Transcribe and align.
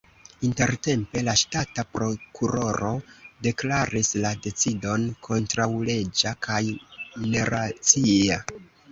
Intertempe 0.47 1.21
la 1.25 1.33
ŝtata 1.39 1.83
prokuroro 1.97 2.93
deklaris 3.47 4.09
la 4.23 4.31
decidon 4.45 5.05
kontraŭleĝa 5.27 6.33
kaj 6.47 6.63
neracia. 7.35 8.39